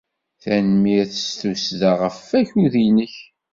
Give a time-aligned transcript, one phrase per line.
[0.41, 3.15] Tanemmirt s tussda ɣef wakud-nnek.